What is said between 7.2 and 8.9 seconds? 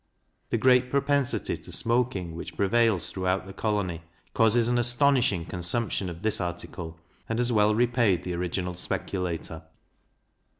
and has well repaid the original